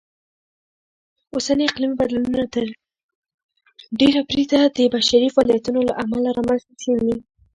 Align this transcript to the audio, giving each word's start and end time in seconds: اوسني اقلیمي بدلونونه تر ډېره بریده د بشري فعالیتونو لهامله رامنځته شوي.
اوسني 1.33 1.63
اقلیمي 1.71 1.95
بدلونونه 2.01 2.43
تر 2.53 2.65
ډېره 3.99 4.21
بریده 4.29 4.61
د 4.75 4.77
بشري 4.93 5.29
فعالیتونو 5.35 5.79
لهامله 5.89 6.29
رامنځته 6.37 6.75
شوي. 6.85 7.13